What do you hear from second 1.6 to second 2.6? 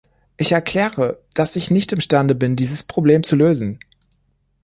nicht imstande bin,